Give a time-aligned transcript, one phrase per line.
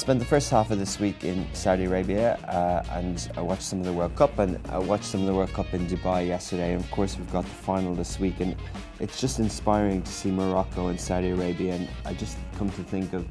[0.00, 3.80] Spent the first half of this week in Saudi Arabia uh, and I watched some
[3.80, 6.72] of the World Cup and I watched some of the World Cup in Dubai yesterday.
[6.72, 8.56] And of course, we've got the final this week, and
[8.98, 11.74] it's just inspiring to see Morocco and Saudi Arabia.
[11.74, 13.26] And I just come to think of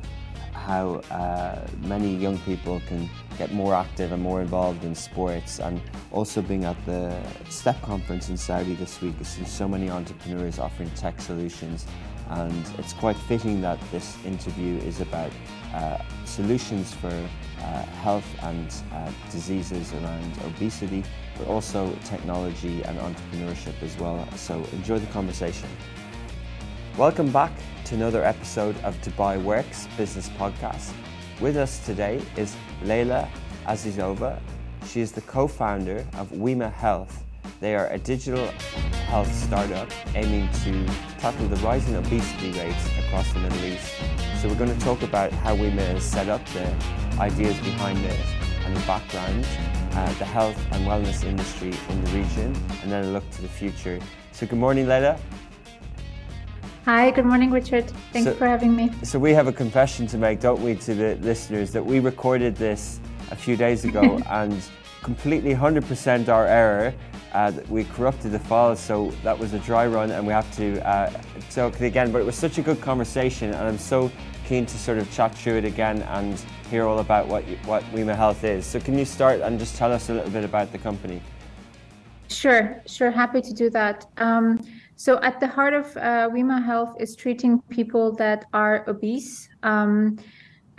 [0.53, 5.57] how uh, many young people can get more active and more involved in sports.
[5.59, 9.89] And also being at the STEP conference in Saudi this week, I've seen so many
[9.89, 11.87] entrepreneurs offering tech solutions
[12.29, 15.31] and it's quite fitting that this interview is about
[16.25, 17.07] solutions for
[17.61, 21.03] uh, health and uh, diseases around obesity,
[21.37, 24.27] but also technology and entrepreneurship as well.
[24.35, 25.69] So enjoy the conversation.
[26.97, 27.51] Welcome back
[27.85, 30.93] to another episode of Dubai Works Business Podcast.
[31.39, 33.29] With us today is Leila
[33.65, 34.39] Azizova.
[34.85, 37.28] She is the co founder of Wema Health.
[37.59, 38.45] They are a digital
[39.07, 40.85] health startup aiming to
[41.19, 43.95] tackle the rising obesity rates across the Middle East.
[44.41, 46.73] So we're going to talk about how Wema has set up the
[47.19, 48.19] ideas behind it
[48.65, 49.45] and the background,
[49.91, 53.47] uh, the health and wellness industry in the region, and then a look to the
[53.47, 53.99] future.
[54.31, 55.19] So good morning, Leila.
[56.85, 57.91] Hi, good morning, Richard.
[58.13, 58.91] Thanks so, for having me.
[59.03, 62.55] So we have a confession to make, don't we, to the listeners, that we recorded
[62.55, 62.99] this
[63.31, 64.63] a few days ago and
[65.03, 66.93] completely 100% our error
[67.33, 70.85] uh, we corrupted the files, so that was a dry run, and we have to
[70.87, 71.11] uh,
[71.51, 72.11] talk it again.
[72.11, 74.11] But it was such a good conversation, and I'm so
[74.45, 78.15] keen to sort of chat through it again and hear all about what what Wema
[78.15, 78.65] Health is.
[78.65, 81.21] So, can you start and just tell us a little bit about the company?
[82.29, 84.05] Sure, sure, happy to do that.
[84.17, 84.59] Um,
[84.95, 86.29] so, at the heart of uh,
[86.61, 89.49] Health is treating people that are obese.
[89.63, 90.17] Um,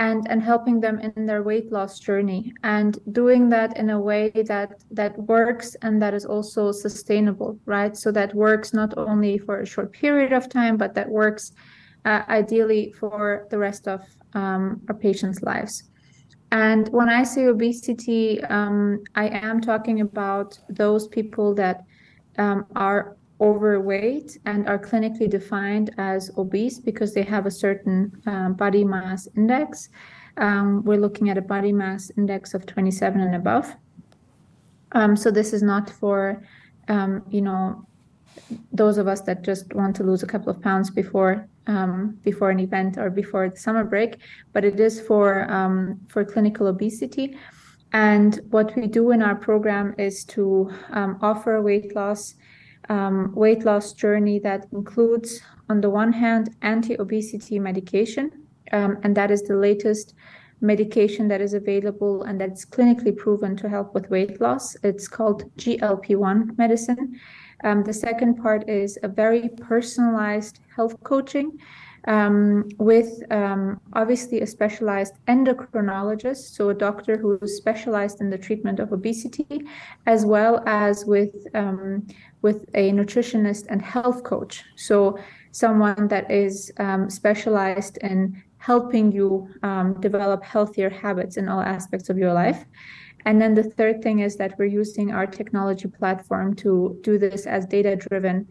[0.00, 4.30] and and helping them in their weight loss journey and doing that in a way
[4.46, 7.96] that that works and that is also sustainable right?
[7.96, 11.52] So that works not only for a short period of time but that works
[12.06, 14.00] uh, ideally for the rest of
[14.32, 15.84] um, our patients lives.
[16.50, 21.84] And when i say obesity um, i am talking about those people that
[22.38, 28.54] um, are overweight and are clinically defined as obese because they have a certain um,
[28.54, 29.88] body mass index.
[30.36, 33.74] Um, we're looking at a body mass index of 27 and above.
[34.92, 36.42] Um, so this is not for,
[36.88, 37.86] um, you know,
[38.72, 42.50] those of us that just want to lose a couple of pounds before um, before
[42.50, 44.16] an event or before the summer break,
[44.52, 47.36] but it is for um, for clinical obesity.
[47.92, 52.34] And what we do in our program is to offer weight loss
[52.90, 55.40] um, weight loss journey that includes,
[55.70, 58.30] on the one hand, anti obesity medication,
[58.72, 60.14] um, and that is the latest
[60.60, 64.76] medication that is available and that's clinically proven to help with weight loss.
[64.82, 67.18] It's called GLP 1 medicine.
[67.64, 71.58] Um, the second part is a very personalized health coaching
[72.06, 78.38] um, with um, obviously a specialized endocrinologist, so a doctor who is specialized in the
[78.38, 79.62] treatment of obesity,
[80.06, 82.06] as well as with um,
[82.42, 84.64] with a nutritionist and health coach.
[84.76, 85.18] So
[85.52, 92.08] someone that is um, specialized in helping you um, develop healthier habits in all aspects
[92.10, 92.64] of your life.
[93.26, 97.46] And then the third thing is that we're using our technology platform to do this
[97.46, 98.46] as data driven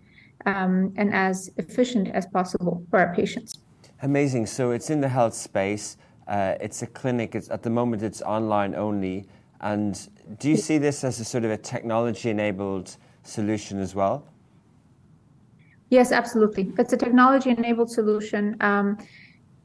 [0.45, 3.53] um, and as efficient as possible for our patients.
[4.01, 4.45] Amazing.
[4.45, 5.97] So it's in the health space.
[6.27, 7.35] Uh, it's a clinic.
[7.35, 9.25] It's, at the moment, it's online only.
[9.61, 10.07] And
[10.39, 14.25] do you see this as a sort of a technology-enabled solution as well?
[15.89, 16.71] Yes, absolutely.
[16.77, 18.55] It's a technology-enabled solution.
[18.61, 18.97] Um,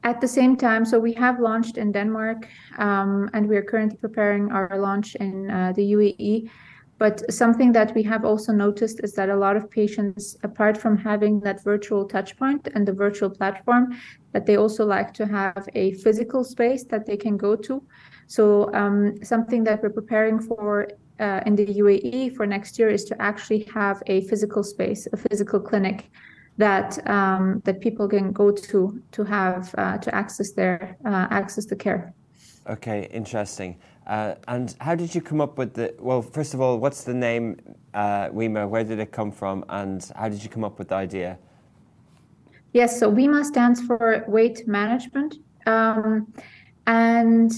[0.03, 3.97] at the same time, so we have launched in Denmark, um, and we are currently
[3.97, 6.49] preparing our launch in uh, the UAE.
[6.97, 10.97] But something that we have also noticed is that a lot of patients, apart from
[10.97, 13.97] having that virtual touchpoint and the virtual platform,
[14.31, 17.83] that they also like to have a physical space that they can go to.
[18.27, 20.87] So um, something that we're preparing for
[21.19, 25.17] uh, in the UAE for next year is to actually have a physical space, a
[25.17, 26.09] physical clinic
[26.57, 31.65] that um, that people can go to to have uh, to access their uh, access
[31.65, 32.13] the care.
[32.67, 33.77] Okay, interesting.
[34.07, 35.93] Uh, and how did you come up with the?
[35.99, 37.59] Well, first of all, what's the name
[37.93, 38.67] uh, Wema?
[38.67, 41.37] Where did it come from, and how did you come up with the idea?
[42.73, 46.33] Yes, so Wema stands for weight management, um,
[46.87, 47.51] and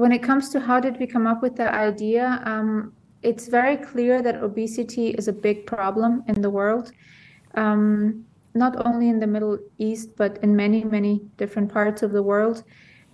[0.00, 2.90] when it comes to how did we come up with the idea, um,
[3.22, 6.90] it's very clear that obesity is a big problem in the world,
[7.54, 8.24] um,
[8.54, 12.64] not only in the Middle East, but in many, many different parts of the world.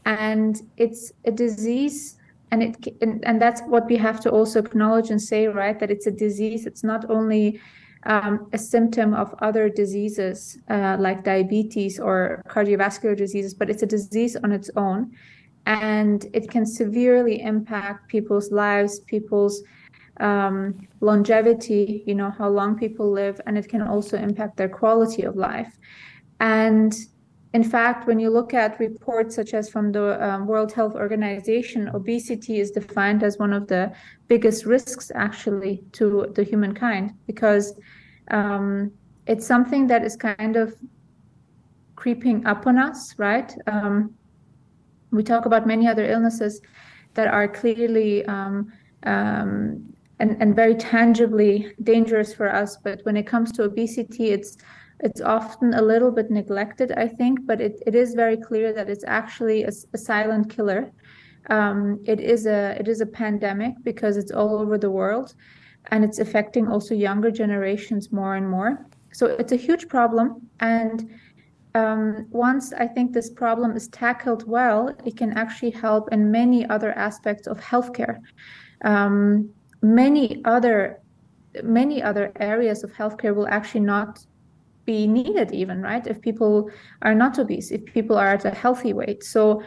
[0.04, 2.18] And it's a disease,
[2.52, 5.76] and it and, and that's what we have to also acknowledge and say, right?
[5.80, 6.66] That it's a disease.
[6.66, 7.60] It's not only
[8.04, 13.86] um, a symptom of other diseases uh, like diabetes or cardiovascular diseases, but it's a
[13.86, 15.10] disease on its own
[15.66, 19.62] and it can severely impact people's lives, people's
[20.20, 25.22] um, longevity, you know, how long people live, and it can also impact their quality
[25.22, 25.76] of life.
[26.40, 26.96] And
[27.52, 31.88] in fact, when you look at reports such as from the um, World Health Organization,
[31.88, 33.92] obesity is defined as one of the
[34.28, 37.78] biggest risks actually to the humankind because
[38.30, 38.92] um,
[39.26, 40.74] it's something that is kind of
[41.96, 43.52] creeping up on us, right?
[43.66, 44.14] Um,
[45.16, 46.60] we talk about many other illnesses
[47.14, 48.72] that are clearly um,
[49.04, 52.76] um, and, and very tangibly dangerous for us.
[52.76, 54.56] But when it comes to obesity, it's
[55.00, 58.88] it's often a little bit neglected, I think, but it, it is very clear that
[58.88, 60.90] it's actually a, a silent killer.
[61.50, 65.34] Um, it is a it is a pandemic because it's all over the world,
[65.90, 68.86] and it's affecting also younger generations more and more.
[69.12, 71.10] So it's a huge problem, and
[71.76, 76.66] um, once I think this problem is tackled well, it can actually help in many
[76.74, 78.16] other aspects of healthcare.
[78.82, 79.50] Um,
[79.82, 81.00] many other
[81.62, 84.24] many other areas of healthcare will actually not
[84.84, 86.06] be needed even right?
[86.06, 86.70] If people
[87.02, 89.22] are not obese if people are at a healthy weight.
[89.22, 89.62] So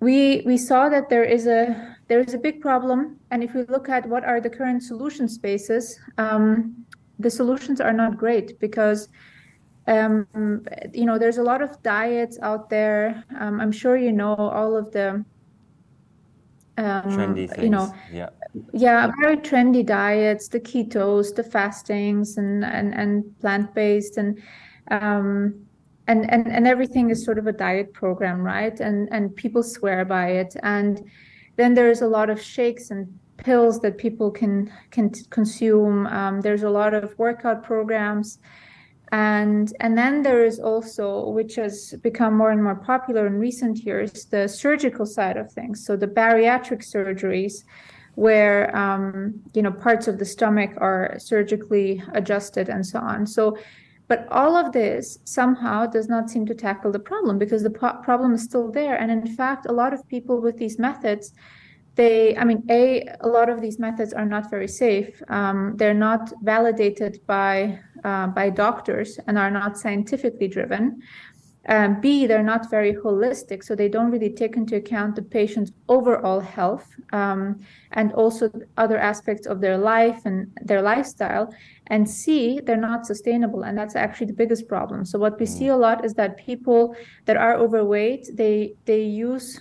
[0.00, 3.18] we we saw that there is a there is a big problem.
[3.32, 6.86] And if we look at what are the current solution spaces um,
[7.18, 9.08] the solutions are not great because
[9.90, 10.64] um,
[10.94, 13.24] you know there's a lot of diets out there.
[13.38, 15.24] Um, i'm sure you know all of the
[16.78, 17.62] um, trendy things.
[17.62, 18.30] you know yeah.
[18.72, 24.40] yeah very trendy diets the ketos the fastings and and, and plant-based and
[24.90, 25.66] um
[26.10, 28.80] and, and and everything is sort of a diet program right?
[28.80, 30.56] And and people swear by it.
[30.62, 31.08] And
[31.56, 36.06] then there's a lot of shakes and pills that people can can consume.
[36.08, 38.38] Um, there's a lot of workout programs
[39.12, 43.78] and and then there is also which has become more and more popular in recent
[43.78, 45.84] years the surgical side of things.
[45.84, 47.64] So the bariatric surgeries
[48.14, 53.26] where um, you know parts of the stomach are surgically adjusted and so on.
[53.26, 53.58] So
[54.06, 58.00] but all of this somehow does not seem to tackle the problem because the po-
[58.02, 58.96] problem is still there.
[58.96, 61.32] And in fact a lot of people with these methods
[61.96, 65.20] they i mean a a lot of these methods are not very safe.
[65.28, 71.02] Um, they're not validated by uh, by doctors and are not scientifically driven.
[71.68, 75.72] Um, b they're not very holistic so they don't really take into account the patient's
[75.90, 77.60] overall health um,
[77.92, 81.52] and also other aspects of their life and their lifestyle.
[81.88, 85.04] And c they're not sustainable and that's actually the biggest problem.
[85.04, 89.60] So what we see a lot is that people that are overweight they they use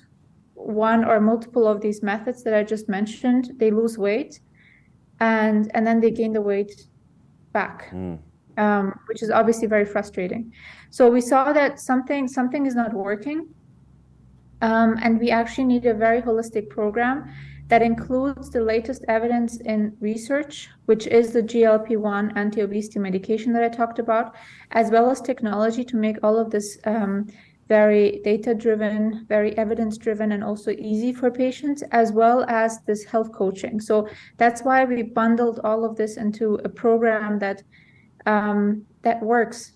[0.60, 4.40] one or multiple of these methods that I just mentioned, they lose weight,
[5.20, 6.88] and and then they gain the weight
[7.54, 8.20] back, mm.
[8.60, 10.52] Um, which is obviously very frustrating.
[10.90, 13.48] So we saw that something something is not working,
[14.62, 17.18] um, and we actually need a very holistic program
[17.70, 23.70] that includes the latest evidence in research, which is the GLP-1 anti-obesity medication that I
[23.70, 24.36] talked about,
[24.72, 27.28] as well as technology to make all of this um,
[27.68, 33.04] very data driven, very evidence driven, and also easy for patients, as well as this
[33.04, 33.80] health coaching.
[33.80, 37.62] So that's why we bundled all of this into a program that
[38.26, 39.74] um, that works.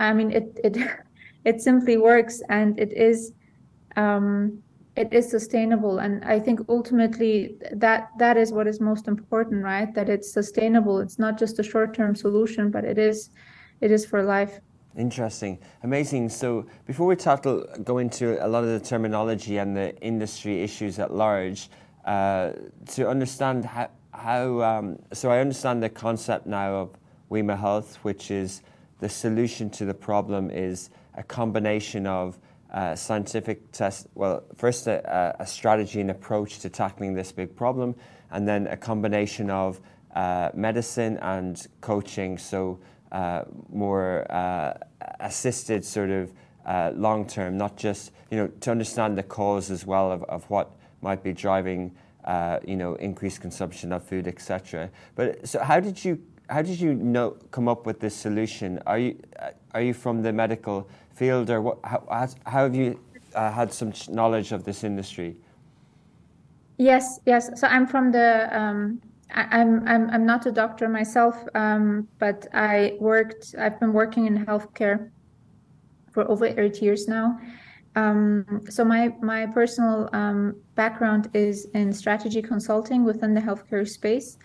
[0.00, 0.76] I mean, it it
[1.44, 3.32] it simply works, and it is
[3.96, 4.62] um,
[4.96, 5.98] it is sustainable.
[5.98, 9.92] And I think ultimately that that is what is most important, right?
[9.94, 11.00] That it's sustainable.
[11.00, 13.30] It's not just a short term solution, but it is
[13.80, 14.60] it is for life.
[14.96, 16.28] Interesting, amazing.
[16.28, 21.00] So before we tackle, go into a lot of the terminology and the industry issues
[21.00, 21.68] at large,
[22.04, 22.52] uh,
[22.92, 26.90] to understand how, how um, so I understand the concept now of
[27.30, 28.62] Wema Health, which is
[29.00, 32.38] the solution to the problem is a combination of
[32.72, 37.94] uh, scientific test, well, first a, a, strategy and approach to tackling this big problem,
[38.32, 39.80] and then a combination of
[40.16, 42.36] uh, medicine and coaching.
[42.36, 42.80] So
[43.12, 44.74] uh, more uh,
[45.20, 46.32] assisted sort of
[46.66, 50.48] uh, long term, not just you know to understand the cause as well of, of
[50.50, 54.90] what might be driving uh, you know increased consumption of food, etc.
[55.14, 58.78] But so how did you how did you know come up with this solution?
[58.86, 59.18] Are you
[59.72, 61.78] are you from the medical field or what?
[61.84, 63.00] How, how have you
[63.34, 65.36] uh, had some knowledge of this industry?
[66.76, 67.60] Yes, yes.
[67.60, 68.48] So I'm from the.
[68.52, 73.54] Um, I'm I'm I'm not a doctor myself, um, but I worked.
[73.58, 75.10] I've been working in healthcare
[76.12, 77.38] for over eight years now.
[77.96, 84.36] Um, so my my personal um, background is in strategy consulting within the healthcare space.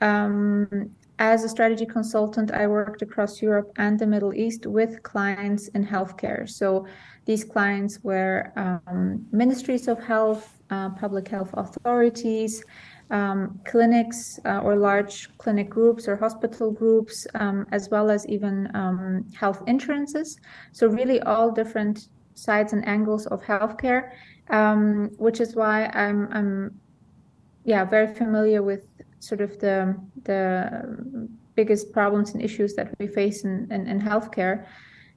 [0.00, 0.90] Um,
[1.20, 5.86] as a strategy consultant, I worked across Europe and the Middle East with clients in
[5.86, 6.48] healthcare.
[6.48, 6.86] So
[7.26, 12.64] these clients were um, ministries of health, uh, public health authorities,
[13.10, 18.74] um, clinics uh, or large clinic groups or hospital groups, um, as well as even
[18.74, 20.40] um, health insurances.
[20.72, 24.12] So, really, all different sides and angles of healthcare,
[24.48, 26.80] um, which is why I'm, I'm
[27.64, 28.86] yeah, very familiar with
[29.20, 34.64] sort of the the biggest problems and issues that we face in, in, in healthcare.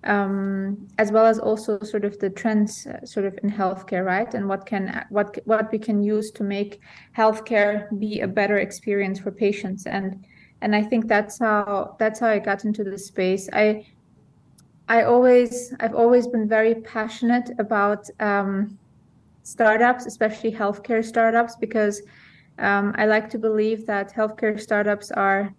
[0.05, 4.33] Um, as well as also sort of the trends uh, sort of in healthcare right
[4.33, 6.81] and what can what what we can use to make
[7.15, 10.25] healthcare be a better experience for patients and
[10.59, 13.65] and i think that's how that's how i got into the space i
[14.89, 18.77] i always i've always been very passionate about um,
[19.43, 22.01] startups especially healthcare startups because
[22.59, 25.53] um, I like to believe that healthcare startups are,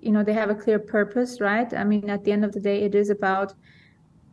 [0.00, 1.72] you know, they have a clear purpose, right?
[1.74, 3.54] I mean, at the end of the day, it is about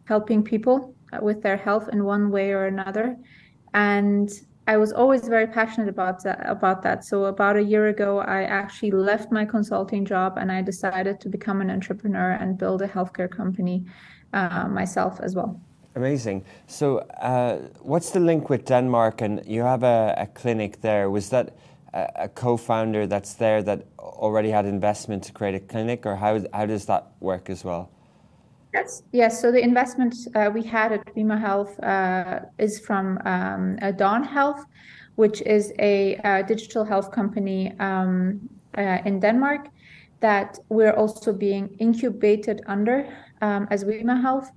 [0.05, 3.17] helping people with their health in one way or another.
[3.73, 4.29] And
[4.67, 7.05] I was always very passionate about that, about that.
[7.05, 11.29] So about a year ago, I actually left my consulting job and I decided to
[11.29, 13.85] become an entrepreneur and build a healthcare company
[14.33, 15.59] uh, myself as well.
[15.95, 16.43] Amazing.
[16.67, 19.21] So, uh, what's the link with Denmark?
[19.21, 21.09] And you have a, a clinic there.
[21.09, 21.55] Was that
[22.15, 26.65] a, co-founder that's there that already had investment to create a clinic, or how how
[26.65, 27.89] does that work as well?
[28.73, 29.41] Yes, yes.
[29.41, 34.23] So the investment uh, we had at Wema Health uh, is from um, uh, Dawn
[34.23, 34.65] Health,
[35.15, 38.39] which is a, uh, digital health company um,
[38.77, 39.69] uh, in Denmark
[40.19, 43.07] that we're also being incubated under
[43.41, 44.51] um, as Wema Health.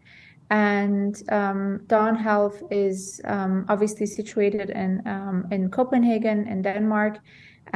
[0.50, 7.18] And um, Dawn Health is um, obviously situated in um, in Copenhagen, in Denmark,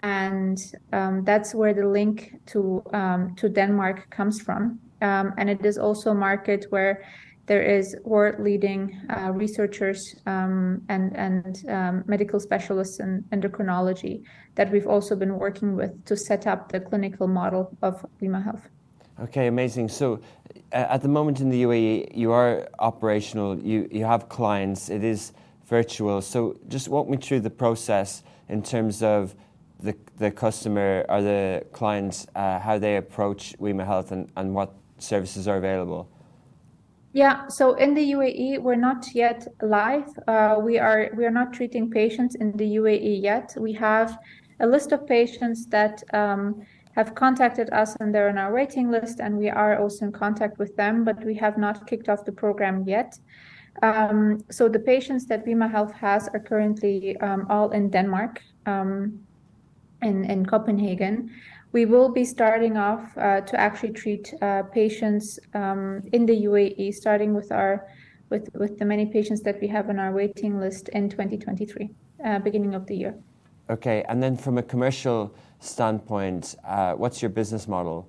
[0.03, 0.59] and
[0.93, 4.81] um, that's where the link to um, to Denmark comes from.
[5.03, 7.05] Um, and it is also a market where
[7.47, 11.65] there is world-leading uh, researchers and and
[12.07, 14.25] medical specialists in endocrinology
[14.57, 18.69] that we've also been working with to set up the clinical model of Wema Health.
[19.21, 19.89] Okay, amazing.
[19.89, 20.21] So
[20.73, 25.33] at the moment in the UAE, you are operational, you, you have clients, it is
[25.67, 26.21] virtual.
[26.21, 29.35] So just walk me through the process in terms of
[29.81, 34.75] the, the customer or the clients, uh, how they approach Wema Health and, and what
[34.99, 36.09] services are available.
[37.13, 40.09] Yeah, so in the UAE, we're not yet live.
[40.27, 43.55] Uh, we are we are not treating patients in the UAE yet.
[43.57, 44.19] We have
[44.59, 49.21] a list of patients that um, have contacted us and they're on our waiting list,
[49.21, 52.33] and we are also in contact with them, but we have not kicked off the
[52.33, 53.19] program yet.
[53.83, 59.19] Um, so the patients that Wema Health has are currently um, all in Denmark, um,
[60.03, 61.31] in, in Copenhagen.
[61.73, 66.95] We will be starting off uh, to actually treat uh, patients um, in the UAE,
[66.95, 67.89] starting with our
[68.31, 71.91] with with the many patients that we have on our waiting list in 2023,
[72.25, 73.15] uh, beginning of the year.
[73.71, 75.35] Okay, and then from a commercial
[75.65, 78.09] standpoint, uh, what's your business model?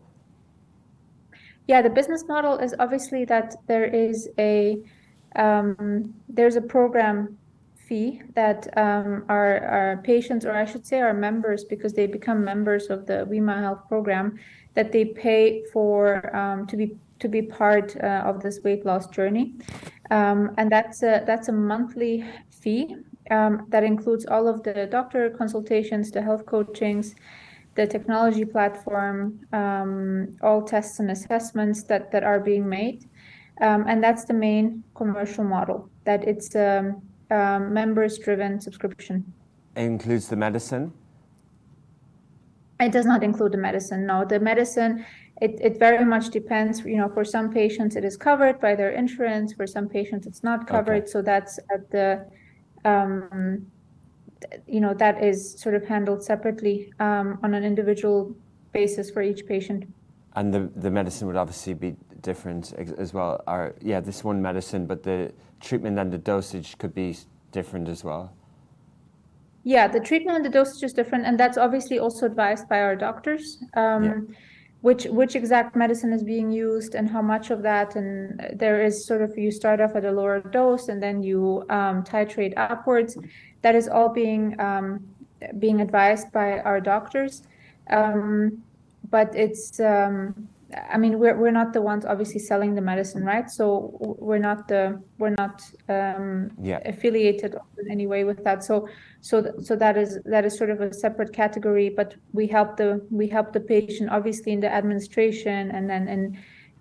[1.68, 4.78] Yeah, the business model is obviously that there is a
[5.36, 7.38] um, there's a program
[7.76, 12.44] fee that um, our, our patients, or I should say our members, because they become
[12.44, 14.40] members of the Wema Health program,
[14.76, 19.08] that they pay for um, to be to be part uh, of this weight loss
[19.08, 19.56] journey,
[20.12, 22.96] um, and that's a that's a monthly fee
[23.32, 27.16] um, that includes all of the doctor consultations, the health coachings,
[27.76, 33.10] the technology platform, um, all tests and assessments that, that are being made.
[33.62, 36.96] Um, and that's the main commercial model, that it's a,
[37.32, 39.34] a members driven subscription.
[39.76, 40.94] It includes the medicine?
[42.80, 44.06] It does not include the medicine.
[44.06, 45.06] No, the medicine,
[45.42, 46.82] it, it very much depends.
[46.82, 49.54] You know, for some patients, it is covered by their insurance.
[49.54, 51.04] For some patients, it's not covered.
[51.04, 51.12] Okay.
[51.12, 52.26] So that's at the
[52.84, 53.66] um,
[54.68, 58.36] you know that is sort of handled separately um, on an individual
[58.74, 59.86] basis for each patient.
[60.36, 63.44] And the the medicine would obviously be different as well.
[63.48, 67.18] Or yeah, this one medicine, but the treatment and the dosage could be
[67.52, 68.34] different as well.
[69.64, 72.96] Yeah, the treatment and the dosage is different, and that's obviously also advised by our
[72.96, 73.64] doctors.
[73.76, 74.36] Um, yeah
[74.86, 79.04] which which exact medicine is being used and how much of that and there is
[79.04, 83.18] sort of you start off at a lower dose and then you um, titrate upwards
[83.62, 85.06] that is all being um,
[85.60, 87.44] being advised by our doctors.
[87.90, 88.64] Um,
[89.10, 90.48] but it's um,
[90.92, 93.50] I mean, we're we're not the ones obviously selling the medicine, right?
[93.50, 96.80] So we're not the we're not um, yeah.
[96.86, 98.64] affiliated in any way with that.
[98.64, 98.90] So
[99.22, 101.90] so th- so that is that is sort of a separate category.
[101.90, 106.38] But we help the we help the patient obviously in the administration and then in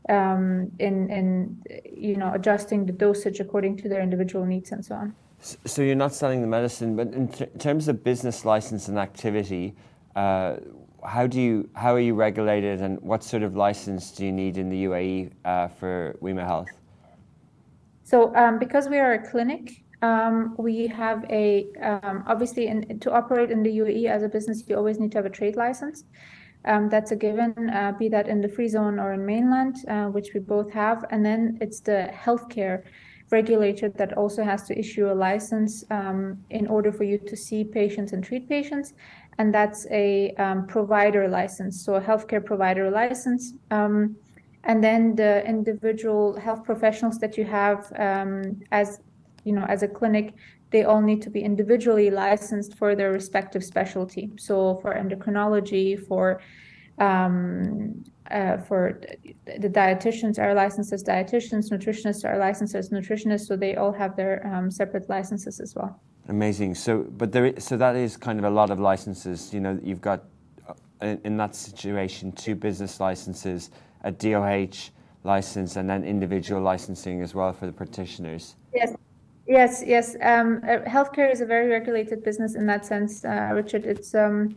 [0.09, 4.95] um, in in you know adjusting the dosage according to their individual needs and so
[4.95, 5.14] on.
[5.44, 9.76] So you're not selling the medicine, but in, t- terms of business license and activity.
[10.16, 10.56] Uh,
[11.04, 14.56] how do you how are you regulated and what sort of license do you need
[14.56, 16.70] in the UAE uh, for Wema Health?
[18.04, 23.12] So um, because we are a clinic, um, we have a um, obviously in, to
[23.12, 26.04] operate in the UAE as a business, you always need to have a trade license.
[26.66, 30.06] Um, that's a given, uh, be that in the free zone or in mainland, uh,
[30.06, 32.84] which we both have, and then it's the healthcare
[33.38, 36.19] regulator that also has to issue a license um,
[36.59, 38.88] in order for you to see patients and treat patients
[39.38, 43.55] and that's a um, provider license, so a healthcare provider license.
[43.71, 44.17] Um,
[44.64, 49.00] and then the individual health professionals that you have um, as
[49.45, 50.35] you know as a clinic,
[50.71, 54.31] they all need to be individually licensed for their respective specialty.
[54.38, 56.41] So for endocrinology, for
[56.99, 59.00] um, uh, for
[59.47, 64.16] the dietitians are licensed as dietitians, nutritionists are licensed as nutritionists, so they all have
[64.16, 66.00] their um, separate licenses as well.
[66.28, 66.75] Amazing.
[66.75, 69.52] So, but there, is, so that is kind of a lot of licenses.
[69.52, 70.25] You know, you've got
[70.66, 73.71] uh, in, that situation two business licenses,
[74.04, 74.90] a DOH
[75.23, 78.57] license, and then individual licensing as well for the practitioners.
[78.75, 78.95] Yes.
[79.47, 80.16] Yes, yes.
[80.23, 83.85] Um, uh, healthcare is a very regulated business in that sense, uh, Richard.
[83.85, 84.57] It's um,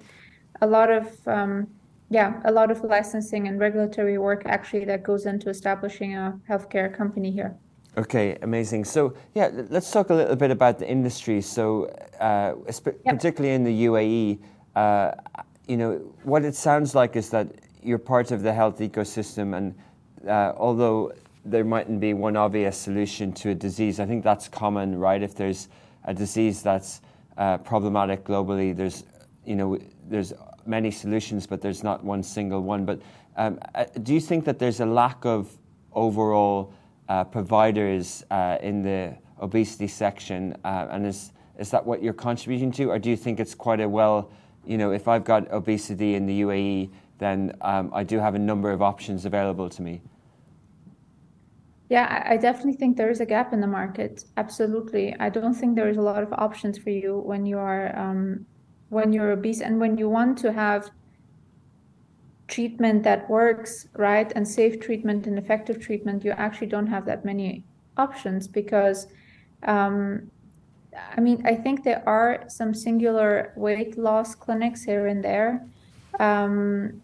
[0.62, 1.68] a lot of um,
[2.10, 6.96] yeah, a lot of licensing and regulatory work actually that goes into establishing a healthcare
[6.96, 7.58] company here.
[7.98, 8.86] Okay, amazing.
[8.86, 11.42] So, yeah, let's talk a little bit about the industry.
[11.42, 11.86] So,
[12.20, 13.04] uh, yep.
[13.06, 14.40] particularly in the UAE,
[14.76, 15.12] uh,
[15.68, 17.48] you know, what it sounds like is that
[17.82, 19.76] you're part of the health ecosystem, and
[20.30, 21.12] uh, although
[21.44, 25.22] there mightn't be one obvious solution to a disease, I think that's common, right?
[25.22, 25.68] If there's
[26.04, 27.02] a disease that's
[27.38, 29.06] uh, problematic globally, there's,
[29.44, 30.34] you know, there's
[30.68, 32.86] many solutions, but there's not one single one.
[32.86, 33.02] But
[33.36, 35.58] um, uh, do you think that there's a lack of
[35.94, 36.74] overall
[37.10, 42.72] uh, providers uh, in the obesity section, uh, and is is that what you're contributing
[42.72, 44.32] to, or do you think it's quite a well,
[44.66, 48.40] you know, if I've got obesity in the UAE, then um, I do have a
[48.40, 50.02] number of options available to me.
[51.90, 54.26] Yeah, I definitely think there is a gap in the market.
[54.36, 57.98] Absolutely, I don't think there is a lot of options for you when you are
[57.98, 58.46] um,
[58.90, 60.90] when you're obese and when you want to have
[62.48, 67.26] treatment that works, right, and safe treatment and effective treatment, you actually don't have that
[67.26, 67.64] many
[67.98, 69.08] options because,
[69.64, 70.32] um,
[71.16, 75.66] I mean, I think there are some singular weight loss clinics here and there
[76.20, 77.02] um,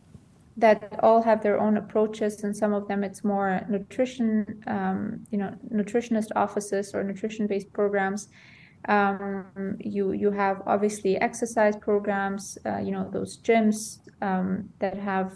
[0.58, 5.38] that all have their own approaches, and some of them it's more nutrition, um, you
[5.38, 8.30] know, nutritionist offices or nutrition-based programs.
[8.90, 15.32] Um, you you have obviously exercise programs, uh, you know those gyms um, that have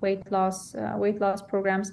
[0.00, 1.92] weight loss uh, weight loss programs,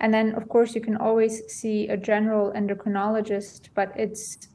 [0.00, 3.70] and then of course you can always see a general endocrinologist.
[3.74, 4.48] But it's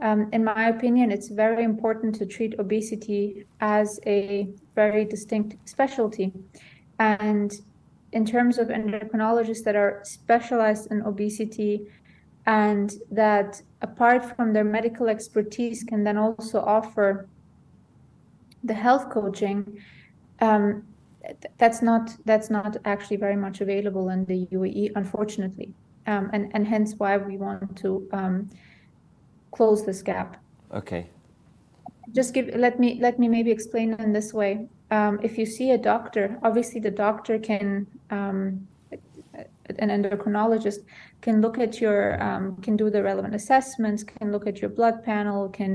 [0.00, 6.32] um, in my opinion, it's very important to treat obesity as a very distinct specialty,
[6.98, 7.52] and
[8.10, 11.86] in terms of endocrinologists that are specialized in obesity
[12.46, 17.28] and that apart from their medical expertise can then also offer
[18.62, 19.78] the health coaching
[20.40, 20.84] um,
[21.58, 25.72] that's not that's not actually very much available in the UAE unfortunately.
[26.06, 28.50] Um, and and hence why we want to um,
[29.52, 30.36] close this gap.
[30.72, 31.08] Okay.
[32.12, 34.68] Just give let me let me maybe explain in this way.
[34.90, 38.68] Um, if you see a doctor obviously the doctor can um,
[39.78, 40.80] an endocrinologist
[41.24, 45.02] can look at your um, can do the relevant assessments can look at your blood
[45.02, 45.72] panel can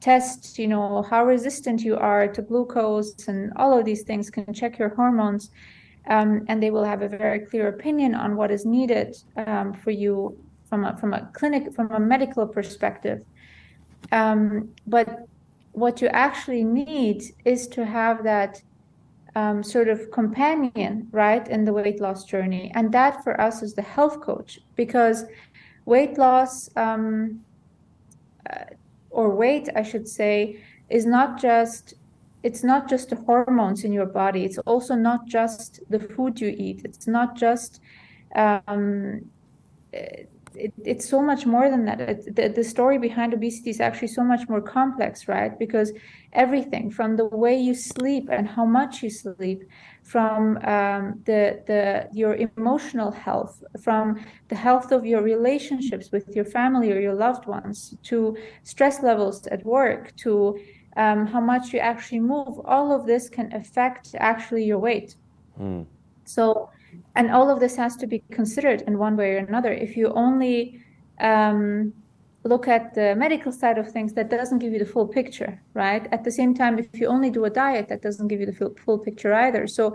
[0.00, 4.54] test you know how resistant you are to glucose and all of these things can
[4.54, 5.50] check your hormones
[6.08, 9.90] um, and they will have a very clear opinion on what is needed um, for
[9.90, 10.36] you
[10.68, 13.24] from a from a clinic from a medical perspective.
[14.10, 15.26] Um, but
[15.72, 18.62] what you actually need is to have that
[19.34, 22.70] um, sort of companion, right, in the weight loss journey.
[22.74, 25.24] And that for us is the health coach because
[25.84, 27.40] weight loss um,
[28.50, 28.64] uh,
[29.10, 31.94] or weight, I should say, is not just
[32.42, 34.44] it's not just the hormones in your body.
[34.44, 36.82] It's also not just the food you eat.
[36.84, 37.80] It's not just
[38.34, 39.30] um,
[40.56, 42.00] it, it's so much more than that.
[42.00, 45.58] It, the, the story behind obesity is actually so much more complex, right?
[45.58, 45.92] Because
[46.32, 49.64] everything from the way you sleep and how much you sleep,
[50.02, 56.44] from um, the the your emotional health, from the health of your relationships with your
[56.44, 60.58] family or your loved ones, to stress levels at work, to
[60.96, 62.60] um, how much you actually move.
[62.64, 65.16] All of this can affect actually your weight.
[65.58, 65.86] Mm.
[66.24, 66.70] So
[67.14, 69.72] and all of this has to be considered in one way or another.
[69.72, 70.82] If you only
[71.20, 71.92] um,
[72.44, 76.06] look at the medical side of things, that doesn't give you the full picture, right?
[76.12, 78.52] At the same time, if you only do a diet, that doesn't give you the
[78.52, 79.66] full, full picture either.
[79.66, 79.94] So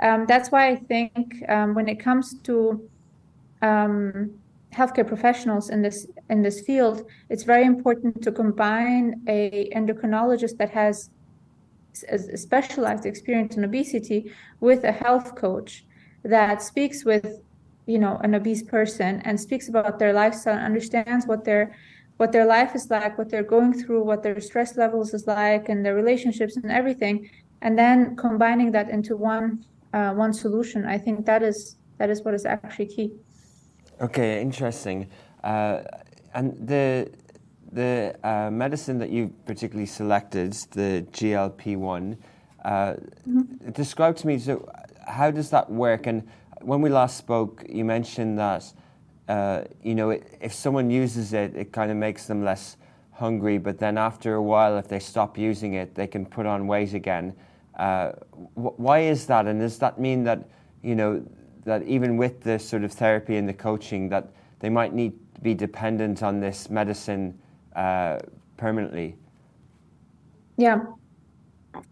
[0.00, 2.88] um, that's why I think um, when it comes to
[3.62, 4.30] um,
[4.72, 10.70] healthcare professionals in this in this field, it's very important to combine a endocrinologist that
[10.70, 11.10] has
[12.08, 15.84] a specialized experience in obesity with a health coach
[16.22, 17.40] that speaks with
[17.86, 21.76] you know an obese person and speaks about their lifestyle and understands what their
[22.18, 25.68] what their life is like what they're going through what their stress levels is like
[25.68, 27.30] and their relationships and everything
[27.62, 30.84] and then combining that into one uh, one solution.
[30.84, 33.12] I think that is that is what is actually key.
[34.00, 35.08] Okay interesting.
[35.42, 35.82] Uh,
[36.34, 37.10] and the
[37.72, 42.16] the uh, medicine that you particularly selected the glp-1
[42.64, 43.70] uh, mm-hmm.
[43.72, 44.66] describe to me so
[45.08, 46.06] how does that work?
[46.06, 46.28] And
[46.60, 48.72] when we last spoke, you mentioned that
[49.28, 52.76] uh, you know if someone uses it, it kind of makes them less
[53.12, 53.58] hungry.
[53.58, 56.94] But then after a while, if they stop using it, they can put on weight
[56.94, 57.34] again.
[57.76, 58.12] Uh,
[58.54, 59.46] wh- why is that?
[59.46, 60.48] And does that mean that
[60.82, 61.24] you know
[61.64, 65.40] that even with the sort of therapy and the coaching, that they might need to
[65.40, 67.38] be dependent on this medicine
[67.76, 68.18] uh,
[68.56, 69.16] permanently?
[70.56, 70.80] Yeah,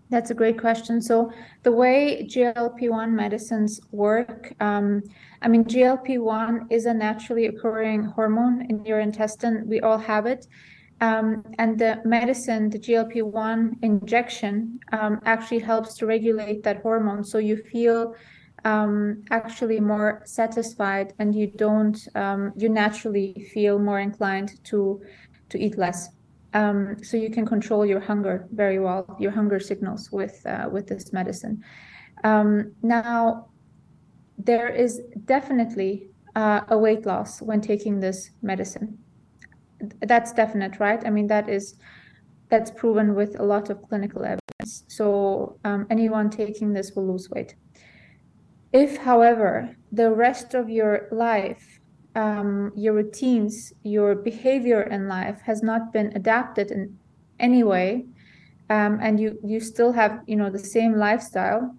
[0.09, 1.01] that's a great question.
[1.01, 5.03] So the way GLP-1 medicines work, um,
[5.43, 9.65] I mean, GLP-1 is a naturally occurring hormone in your intestine.
[9.67, 10.47] We all have it.
[11.01, 17.23] Um, and the medicine, the GLP-1 injection, um, actually helps to regulate that hormone.
[17.25, 18.15] So you feel
[18.65, 25.03] um, actually more satisfied and you don't, um, you naturally feel more inclined to,
[25.51, 26.09] to eat less.
[26.55, 30.87] Um, so you can control your hunger very well, your hunger signals with uh, with
[30.87, 31.63] this medicine.
[32.25, 33.49] Um, now,
[34.39, 38.99] there is definitely uh, a weight loss when taking this medicine.
[40.01, 41.05] That's definite, right?
[41.05, 41.79] I mean, that is
[42.49, 44.85] that's proven with a lot of clinical evidence.
[44.89, 47.57] So um, anyone taking this will lose weight.
[48.73, 51.76] If, however, the rest of your life
[52.17, 56.99] um, your routines, your behavior in life has not been adapted in
[57.39, 58.07] any way,
[58.71, 61.77] um, and you you still have you know the same lifestyle,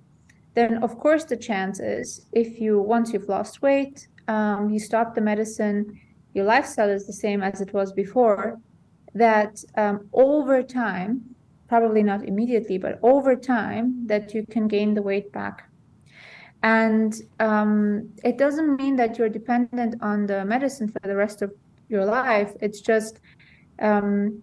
[0.54, 5.15] then of course the chance is if you once you've lost weight, um, you stop
[5.15, 6.00] the medicine,
[6.34, 8.60] your lifestyle is the same as it was before,
[9.15, 11.21] that um, over time,
[11.67, 15.66] probably not immediately, but over time, that you can gain the weight back.
[16.63, 21.54] And um, it doesn't mean that you're dependent on the medicine for the rest of
[21.89, 22.54] your life.
[22.62, 23.20] It's just
[23.80, 24.41] um,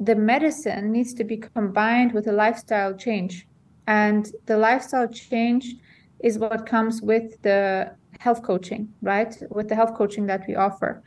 [0.00, 3.46] the medicine needs to be combined with a lifestyle change.
[3.86, 5.76] And the lifestyle change
[6.22, 9.34] is what comes with the health coaching, right?
[9.50, 11.02] With the health coaching that we offer.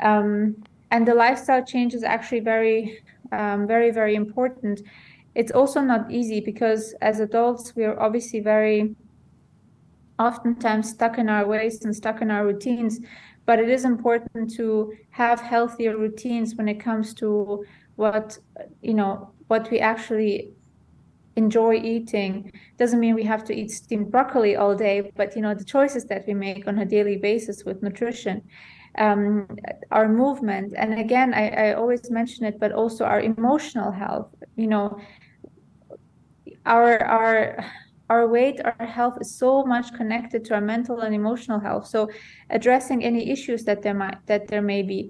[0.00, 0.56] Um,
[0.90, 4.82] and the lifestyle change is actually very, um, very, very important.
[5.34, 8.96] It's also not easy because as adults, we are obviously very
[10.20, 13.00] oftentimes stuck in our ways and stuck in our routines.
[13.46, 17.64] But it is important to have healthier routines when it comes to
[17.96, 18.38] what
[18.80, 20.52] you know what we actually
[21.36, 25.54] enjoy eating doesn't mean we have to eat steamed broccoli all day but you know
[25.54, 28.42] the choices that we make on a daily basis with nutrition
[28.98, 29.46] um,
[29.90, 34.66] our movement and again I, I always mention it but also our emotional health you
[34.66, 34.98] know
[36.64, 37.64] our our
[38.12, 41.86] our weight, our health is so much connected to our mental and emotional health.
[41.94, 42.00] So
[42.58, 45.00] addressing any issues that there might that there may be,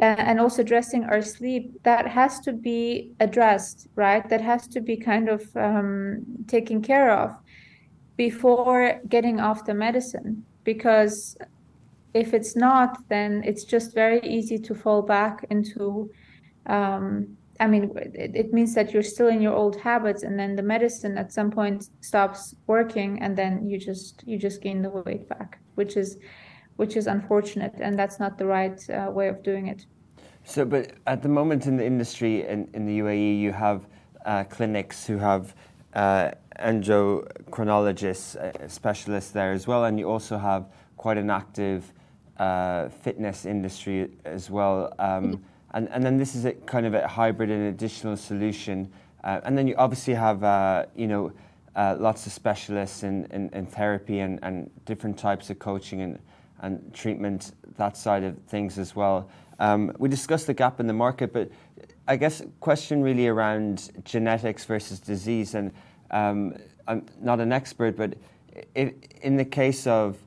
[0.00, 2.80] uh, and also addressing our sleep, that has to be
[3.26, 4.24] addressed, right?
[4.32, 7.30] That has to be kind of um, taken care of
[8.16, 11.14] before getting off the medicine, because
[12.22, 16.10] if it's not, then it's just very easy to fall back into
[16.66, 20.56] um, I mean, it, it, means that you're still in your old habits, and then
[20.56, 24.90] the medicine at some point stops working, and then you just you just gain the
[24.90, 26.18] weight back, which is
[26.74, 29.86] which is unfortunate, and that's not the right uh, way of doing it.
[30.42, 33.86] So, but at the moment in the industry in, in the UAE, you have
[34.26, 35.54] uh, clinics who have
[35.94, 41.92] uh, endocrinologists, uh, specialists there as well, and you also have quite an active
[42.38, 44.92] uh, fitness industry as well.
[44.98, 48.90] Um, and, and then this is a kind of a hybrid and additional solution.
[49.24, 51.32] Uh, and then you obviously have, uh, you know,
[51.74, 56.18] uh, lots of specialists in, in, in therapy and, and different types of coaching and,
[56.60, 59.28] and treatment, that side of things as well.
[59.58, 61.50] Um, we discussed the gap in the market, but
[62.08, 65.54] I guess question really around genetics versus disease.
[65.54, 65.72] And
[66.10, 66.54] um,
[66.86, 68.14] I'm not an expert, but
[68.74, 70.18] in the case of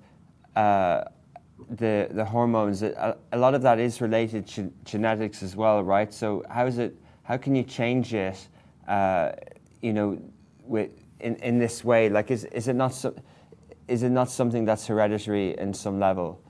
[0.55, 1.03] uh,
[1.69, 6.13] the the hormones, a, a, lot of that is related to genetics as well, right?
[6.13, 6.95] So how is it?
[7.23, 8.47] How can you change it?
[8.87, 9.31] Uh,
[9.81, 10.19] you know,
[10.63, 12.09] with in, in this way?
[12.09, 13.15] Like, is, is, it not so,
[13.87, 16.41] is it not something that's hereditary in some level?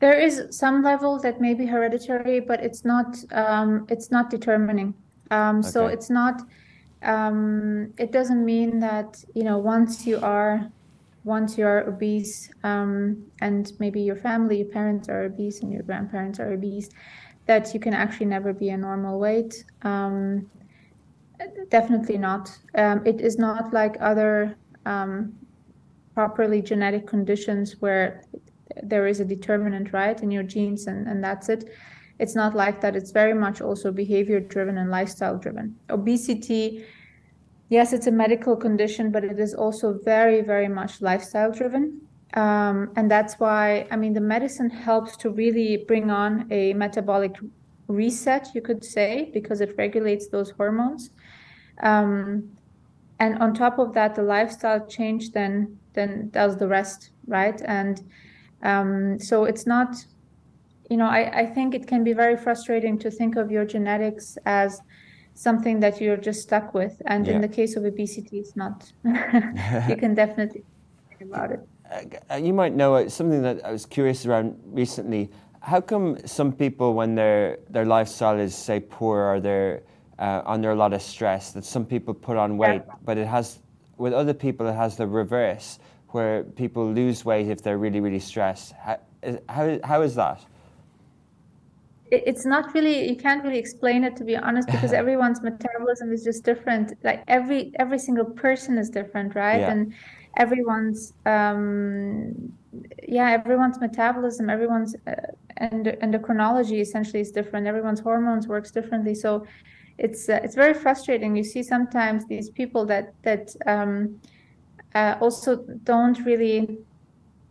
[0.00, 4.94] There is some level that may be hereditary, but it's not um, it's not determining.
[5.30, 5.68] Um, okay.
[5.68, 6.42] So it's not.
[7.02, 10.70] Um, it doesn't mean that you know once you are
[11.36, 16.40] once you're obese um, and maybe your family, your parents are obese and your grandparents
[16.40, 16.88] are obese,
[17.46, 19.64] that you can actually never be a normal weight.
[19.82, 20.50] Um,
[21.70, 22.50] Definitely not.
[22.74, 25.32] Um, it is not like other um,
[26.14, 28.24] properly genetic conditions where
[28.82, 31.70] there is a determinant, right, in your genes, and, and that's it.
[32.18, 32.96] It's not like that.
[32.96, 35.76] It's very much also behavior driven and lifestyle driven.
[35.90, 36.84] Obesity,
[37.68, 42.00] yes, it's a medical condition, but it is also very, very much lifestyle driven.
[42.34, 47.36] Um, and that's why, I mean, the medicine helps to really bring on a metabolic
[47.88, 51.10] reset, you could say, because it regulates those hormones.
[51.82, 52.50] Um,
[53.18, 57.60] and on top of that, the lifestyle change then then does the rest, right?
[57.64, 58.00] And
[58.62, 59.96] um, so it's not,
[60.88, 64.38] you know, I, I think it can be very frustrating to think of your genetics
[64.46, 64.80] as
[65.38, 67.00] something that you're just stuck with.
[67.06, 67.34] And yeah.
[67.34, 68.92] in the case of obesity, it's not.
[69.04, 70.64] you can definitely
[71.08, 71.60] think about it.
[72.30, 75.30] Uh, you might know uh, something that I was curious around recently.
[75.60, 79.82] How come some people, when their their lifestyle is say poor or they're
[80.18, 82.94] uh, under a lot of stress that some people put on weight, yeah.
[83.04, 83.60] but it has
[83.96, 88.20] with other people it has the reverse where people lose weight if they're really really
[88.20, 88.72] stressed.
[88.72, 88.98] How
[89.48, 90.44] how, how is that?
[92.10, 96.24] It's not really you can't really explain it to be honest because everyone's metabolism is
[96.24, 96.92] just different.
[97.04, 99.60] Like every every single person is different, right?
[99.60, 99.72] Yeah.
[99.72, 99.94] And
[100.36, 102.34] everyone's um
[103.08, 105.14] yeah everyone's metabolism everyone's uh,
[105.56, 109.44] and endocrinology essentially is different everyone's hormones works differently so
[109.98, 111.36] it's uh, it's very frustrating.
[111.36, 114.20] You see sometimes these people that that um,
[114.94, 116.78] uh, also don't really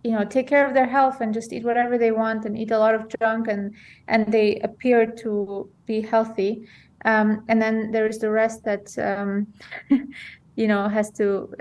[0.04, 2.72] you know take care of their health and just eat whatever they want and eat
[2.72, 3.74] a lot of junk and
[4.08, 6.68] and they appear to be healthy
[7.06, 9.48] um, and then there is the rest that um,
[10.56, 11.54] you know has to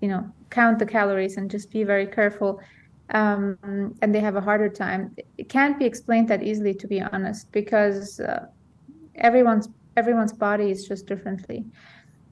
[0.00, 2.60] you know count the calories and just be very careful
[3.10, 3.58] um,
[4.02, 7.50] and they have a harder time it can't be explained that easily to be honest
[7.52, 8.46] because uh,
[9.16, 11.64] everyone's everyone's body is just differently.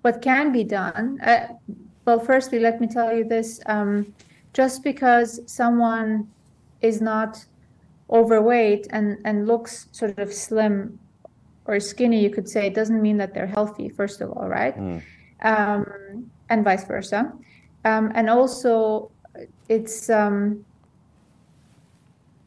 [0.03, 1.21] What can be done?
[1.21, 1.49] Uh,
[2.05, 4.15] well, firstly, let me tell you this: um,
[4.53, 6.29] just because someone
[6.81, 7.45] is not
[8.11, 10.99] overweight and and looks sort of slim
[11.67, 13.89] or skinny, you could say, doesn't mean that they're healthy.
[13.91, 14.77] First of all, right?
[14.77, 15.03] Mm.
[15.43, 17.33] Um, and vice versa.
[17.85, 19.11] Um, and also,
[19.69, 20.65] it's um,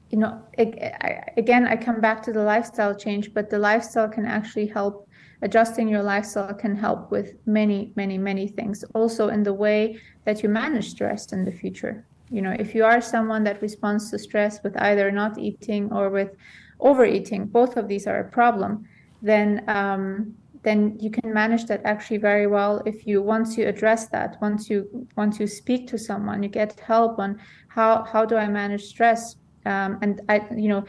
[0.10, 4.68] you know, again, I come back to the lifestyle change, but the lifestyle can actually
[4.68, 5.08] help.
[5.41, 8.84] Adjusting your lifestyle can help with many, many, many things.
[8.93, 12.06] Also, in the way that you manage stress in the future.
[12.30, 16.10] You know, if you are someone that responds to stress with either not eating or
[16.10, 16.32] with
[16.80, 18.88] overeating, both of these are a problem.
[19.21, 24.08] Then, um, then you can manage that actually very well if you once you address
[24.10, 28.36] that once you once you speak to someone you get help on how how do
[28.36, 30.86] i manage stress um, and I, you know,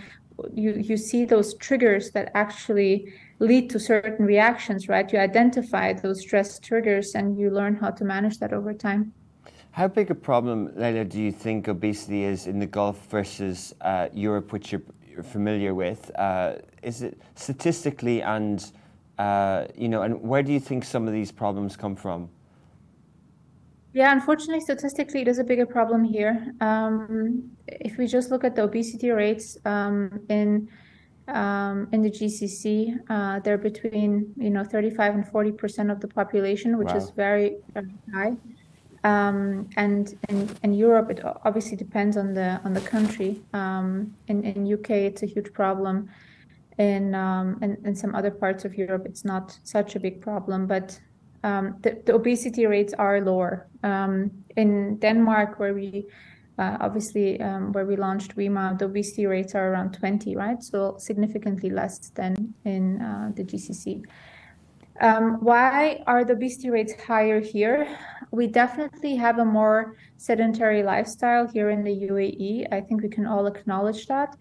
[0.54, 3.12] you you see those triggers that actually
[3.42, 5.12] lead to certain reactions, right?
[5.12, 9.12] You identify those stress triggers and you learn how to manage that over time.
[9.72, 14.08] How big a problem, Leila, do you think obesity is in the Gulf versus uh,
[14.12, 16.10] Europe, which you're, you're familiar with?
[16.14, 18.70] Uh, is it statistically and
[19.18, 22.28] uh, you know, and where do you think some of these problems come from?
[23.92, 26.54] Yeah, unfortunately, statistically, it is a bigger problem here.
[26.60, 30.68] Um, if we just look at the obesity rates um, in
[31.28, 36.08] um, in the GCC, uh, they're between you know 35 and 40 percent of the
[36.08, 36.96] population, which wow.
[36.96, 38.36] is very, very high.
[39.04, 43.42] Um, and in, in Europe, it obviously depends on the on the country.
[43.52, 46.08] Um, in in UK, it's a huge problem.
[46.78, 50.66] In, um, in in some other parts of Europe, it's not such a big problem,
[50.66, 50.98] but
[51.44, 53.66] um, the, the, obesity rates are lower.
[53.82, 56.06] Um, in Denmark, where we
[56.62, 60.62] uh, obviously um, where we launched Wema, the obesity rates are around 20, right?
[60.62, 64.02] So significantly less than in uh, the GCC.
[65.00, 67.88] Um, why are the obesity rates higher here?
[68.30, 72.72] We definitely have a more sedentary lifestyle here in the UAE.
[72.72, 74.36] I think we can all acknowledge that.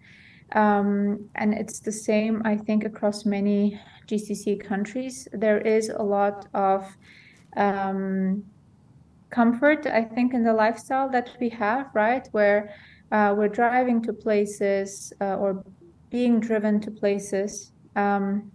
[0.52, 5.26] Um, and it's the same, I think, across many GCC countries.
[5.32, 6.86] There is a lot of
[7.56, 8.44] um,
[9.32, 12.28] comfort, I think, in the lifestyle that we have, right?
[12.32, 12.74] Where
[13.10, 15.64] uh, we're driving to places uh, or
[16.10, 17.72] being driven to places.
[17.96, 18.52] Um,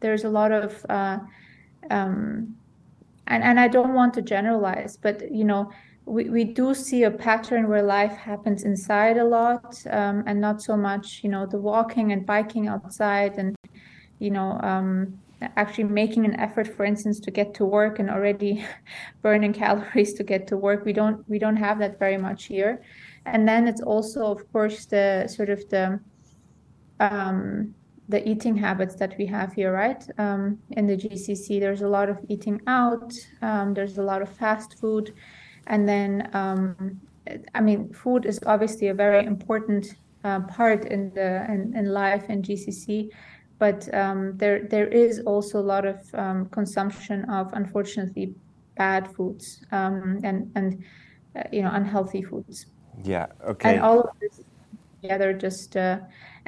[0.00, 1.18] there's a lot of, uh,
[1.90, 2.56] um,
[3.26, 5.70] and, and I don't want to generalize, but, you know,
[6.08, 10.62] we, we do see a pattern where life happens inside a lot um, and not
[10.62, 13.54] so much you know the walking and biking outside and
[14.18, 15.18] you know um,
[15.56, 18.64] actually making an effort for instance to get to work and already
[19.22, 20.84] burning calories to get to work.
[20.84, 22.82] We don't we don't have that very much here.
[23.26, 26.00] And then it's also of course the sort of the
[27.00, 27.74] um,
[28.08, 30.02] the eating habits that we have here right?
[30.18, 34.28] Um, in the gcc there's a lot of eating out um, there's a lot of
[34.28, 35.14] fast food.
[35.68, 37.00] And then, um,
[37.54, 42.28] I mean, food is obviously a very important uh, part in the in, in life
[42.28, 43.10] in GCC,
[43.58, 48.34] but um, there there is also a lot of um, consumption of unfortunately
[48.76, 50.84] bad foods um, and and
[51.36, 52.66] uh, you know unhealthy foods.
[53.04, 53.26] Yeah.
[53.44, 53.74] Okay.
[53.74, 54.40] And all of this
[55.02, 55.76] together just.
[55.76, 55.98] Uh,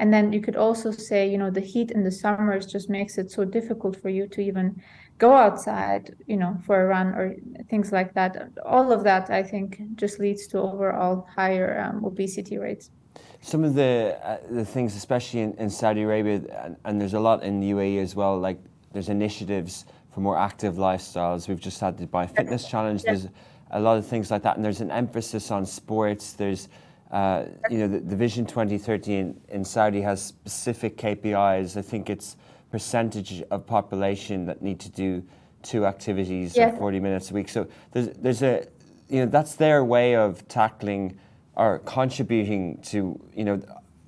[0.00, 3.18] and then you could also say, you know, the heat in the summers just makes
[3.18, 4.82] it so difficult for you to even
[5.18, 7.36] go outside, you know, for a run or
[7.68, 8.50] things like that.
[8.64, 12.90] All of that, I think, just leads to overall higher um, obesity rates.
[13.40, 17.20] Some of the uh, the things, especially in, in Saudi Arabia, and, and, there's a
[17.20, 18.38] lot in the UAE as well.
[18.38, 18.58] Like
[18.92, 21.48] there's initiatives for more active lifestyles.
[21.48, 23.02] We've just had the Dubai Fitness Challenge.
[23.02, 23.28] There's
[23.70, 26.34] a lot of things like that, and there's an emphasis on sports.
[26.34, 26.68] There's
[27.10, 31.76] uh, you know, the, the, Vision 2030 in, in Saudi has specific KPIs.
[31.76, 32.36] I think it's
[32.70, 35.24] percentage of population that need to do
[35.62, 36.78] two activities yes.
[36.78, 37.48] 40 minutes a week.
[37.48, 38.64] So there's, there's a,
[39.08, 41.18] you know, that's their way of tackling
[41.56, 43.60] or contributing to, you know,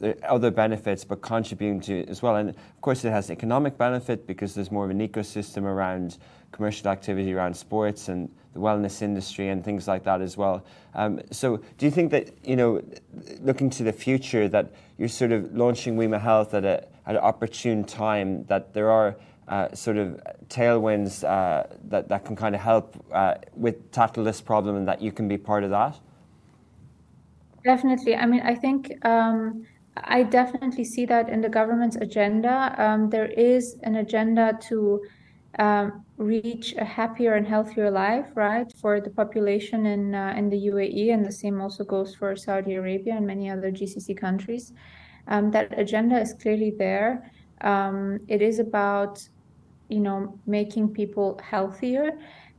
[0.02, 2.36] the other benefits, but contributing to as well.
[2.36, 6.18] And of course, it has economic benefit because there's more of an ecosystem around
[6.50, 10.64] commercial activity around sports and the wellness industry and things like that as well.
[10.94, 12.82] Um, so, do you think that you know,
[13.40, 17.22] looking to the future, that you're sort of launching Wema Health at a at an
[17.22, 19.16] opportune time, that there are
[19.48, 24.40] uh, sort of tailwinds uh, that that can kind of help uh, with tackle this
[24.40, 25.98] problem, and that you can be part of that?
[27.64, 28.16] Definitely.
[28.16, 28.92] I mean, I think.
[29.04, 32.74] Um, I definitely see that in the government's agenda.
[32.78, 35.02] Um, there is an agenda to
[35.58, 40.56] um, reach a happier and healthier life, right, for the population in uh, in the
[40.56, 44.72] UAE, and the same also goes for Saudi Arabia and many other GCC countries.
[45.28, 47.30] Um, that agenda is clearly there.
[47.60, 49.28] Um, it is about,
[49.88, 52.18] you know, making people healthier,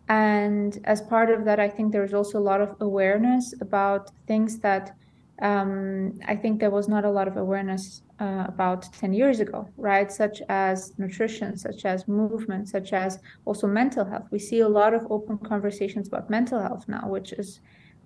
[0.09, 4.11] and as part of that, I think there is also a lot of awareness about
[4.27, 4.95] things that
[5.41, 9.67] um, I think there was not a lot of awareness uh, about 10 years ago,
[9.77, 10.11] right?
[10.11, 14.27] Such as nutrition, such as movement, such as also mental health.
[14.31, 17.61] We see a lot of open conversations about mental health now, which is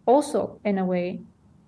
[0.05, 1.19] also, in a way,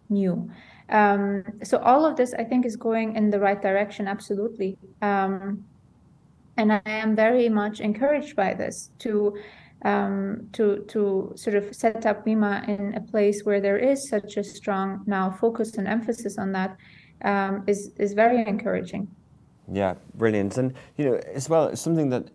[0.10, 0.50] new.
[0.90, 4.78] Um, so all of this, I think, is going in the right direction, absolutely.
[5.02, 5.66] Um,
[6.58, 9.38] and I am very much encouraged by this to
[9.84, 14.38] um, to to sort of set up Wema in a place where there is such
[14.38, 16.78] a strong now focus and emphasis on that
[17.24, 19.08] um, is is very encouraging.
[19.72, 20.58] Yeah, brilliant.
[20.58, 22.26] And you know, as well, something that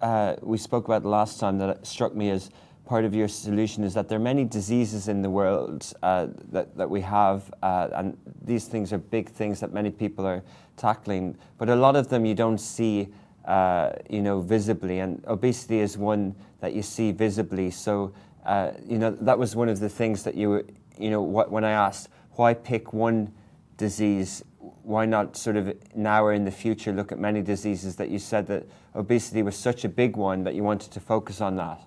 [0.00, 2.50] uh, we spoke about last time that struck me as
[2.90, 6.76] part of your solution is that there are many diseases in the world uh, that,
[6.76, 10.42] that we have, uh, and these things are big things that many people are
[10.76, 13.06] tackling, but a lot of them you don't see,
[13.44, 17.70] uh, you know, visibly, and obesity is one that you see visibly.
[17.70, 18.12] So,
[18.44, 20.66] uh, you know, that was one of the things that you,
[20.98, 23.32] you know, what, when I asked why pick one
[23.76, 24.44] disease,
[24.82, 28.18] why not sort of now or in the future look at many diseases that you
[28.18, 31.80] said that obesity was such a big one that you wanted to focus on that?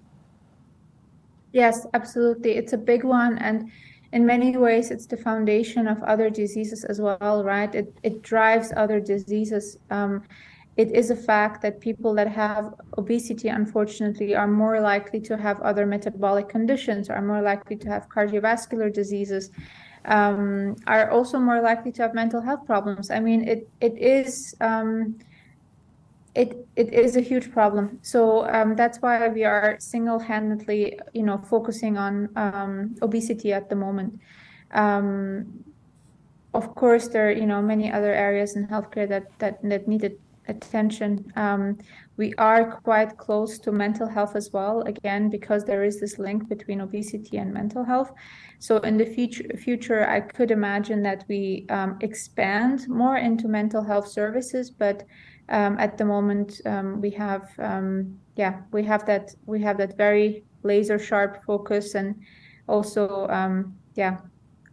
[1.52, 2.52] Yes, absolutely.
[2.52, 3.38] It's a big one.
[3.38, 3.72] And
[4.12, 7.74] in many ways, it's the foundation of other diseases as well, right?
[7.74, 9.78] It, it drives other diseases.
[9.90, 10.24] Um,
[10.76, 15.62] it is a fact that people that have obesity, unfortunately, are more likely to have
[15.62, 19.52] other metabolic conditions, are more likely to have cardiovascular diseases,
[20.06, 23.12] um, are also more likely to have mental health problems.
[23.12, 24.56] I mean, it it is.
[24.62, 25.20] Um,
[26.36, 28.00] it, it is a huge problem.
[28.02, 33.76] So um, that's why we are single-handedly, you know, focusing on um, obesity at the
[33.76, 34.20] moment.
[34.72, 35.64] Um,
[36.54, 40.18] of course, there are you know many other areas in healthcare that that that needed
[40.48, 41.32] attention.
[41.36, 41.78] Um,
[42.18, 46.48] we are quite close to mental health as well, again because there is this link
[46.48, 48.12] between obesity and mental health.
[48.60, 53.84] So in the future, future I could imagine that we um, expand more into mental
[53.84, 55.04] health services, but
[55.50, 59.98] um, at the moment um, we have um, yeah we have that we have that
[59.98, 62.16] very laser sharp focus and
[62.68, 64.18] also um, yeah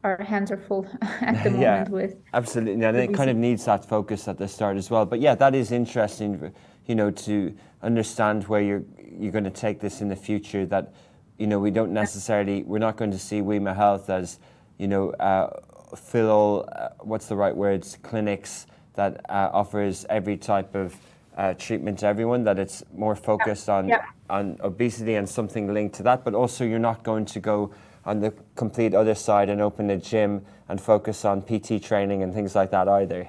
[0.02, 2.84] our hands are full at the moment yeah, with absolutely.
[2.84, 5.06] And it kind of needs that focus at the start as well.
[5.06, 6.52] But yeah that is interesting
[6.86, 8.82] you know to understand where you're
[9.18, 10.92] you're going to take this in the future that
[11.38, 14.38] you know we don't necessarily we're not going to see Wema Health as
[14.78, 15.50] you know uh,
[15.96, 20.96] fill all uh, what's the right words clinics that uh, offers every type of
[21.36, 24.04] uh, treatment to everyone, that it's more focused on, yeah.
[24.28, 27.72] on obesity and something linked to that, but also you're not going to go
[28.04, 32.32] on the complete other side and open a gym and focus on PT training and
[32.32, 33.28] things like that either.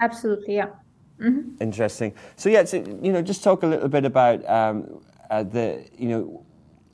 [0.00, 0.68] Absolutely, yeah.
[1.20, 1.60] Mm-hmm.
[1.60, 2.14] Interesting.
[2.36, 5.00] So yeah, so, you know, just talk a little bit about um,
[5.30, 6.44] uh, the, you know,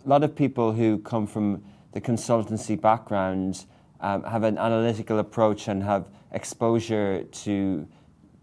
[0.04, 1.62] a lot of people who come from
[1.92, 3.66] the consultancy background
[4.00, 7.86] um, have an analytical approach and have exposure to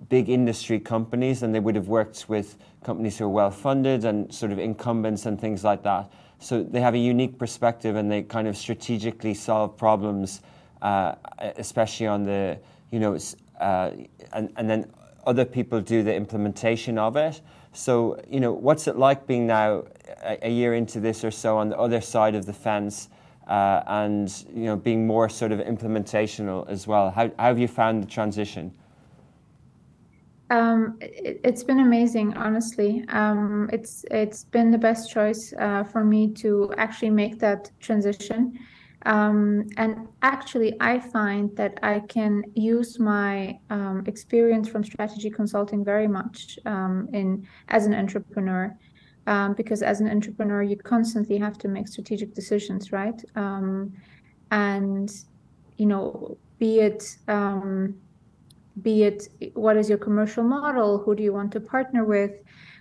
[0.09, 4.33] big industry companies and they would have worked with companies who are well funded and
[4.33, 6.11] sort of incumbents and things like that.
[6.41, 10.41] So they have a unique perspective and they kind of strategically solve problems,
[10.81, 12.59] uh, especially on the,
[12.91, 13.17] you know,
[13.59, 13.91] uh,
[14.33, 14.91] and, and then
[15.25, 17.41] other people do the implementation of it.
[17.73, 19.85] So, you know, what's it like being now
[20.23, 23.07] a, a year into this or so on the other side of the fence?
[23.51, 27.11] uh, and you know being more sort of implementational as well.
[27.11, 28.71] How, how have you found the transition?
[30.52, 33.06] Um, it, has been amazing, honestly.
[33.08, 38.60] Um, it's it's been the best choice uh, for me to actually make that transition.
[39.06, 45.86] Um, and actually, I find that I can use my um, experience from strategy consulting
[45.86, 48.78] very much um, in as an entrepreneur
[49.28, 53.24] um, because as an entrepreneur you constantly have to make strategic decisions right
[54.52, 55.12] and
[55.78, 57.95] you know be it um,
[58.82, 60.99] be it what is your commercial model?
[60.99, 62.32] Who do you want to partner with?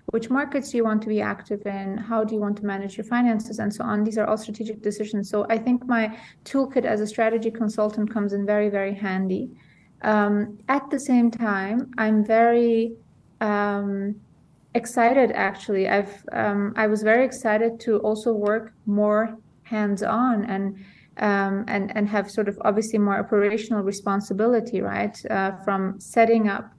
[0.06, 1.96] Which markets do you want to be active in?
[1.96, 3.58] How do you want to manage your finances?
[3.58, 4.02] And so on.
[4.02, 5.28] These are all strategic decisions.
[5.30, 9.50] So i think my toolkit as a strategy consultant comes in very very handy.
[10.02, 12.94] Um, at the same time i'm very
[13.40, 14.14] um,
[14.74, 15.88] excited actually.
[15.88, 20.76] I've um, I was very excited to also work more hands on and
[21.20, 25.16] um, and and have sort of obviously more operational responsibility, right?
[25.30, 26.72] Uh, from setting up